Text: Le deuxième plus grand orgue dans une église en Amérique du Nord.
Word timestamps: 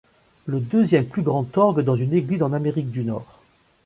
Le 0.47 0.59
deuxième 0.59 1.05
plus 1.05 1.21
grand 1.21 1.55
orgue 1.59 1.81
dans 1.81 1.95
une 1.95 2.13
église 2.13 2.41
en 2.41 2.53
Amérique 2.53 2.89
du 2.89 3.03
Nord. 3.03 3.37